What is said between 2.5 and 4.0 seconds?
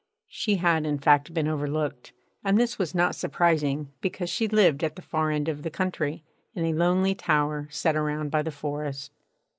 this was not surprising,